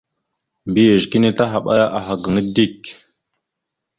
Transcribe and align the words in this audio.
Mbiyez 0.69 1.03
kini 1.11 1.29
tahaɓaya 1.37 1.85
aha 1.97 2.13
gaŋa 2.23 2.41
dik. 2.55 2.81